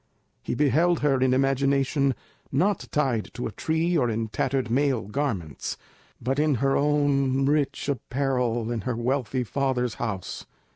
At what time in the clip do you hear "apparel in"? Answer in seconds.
7.87-8.81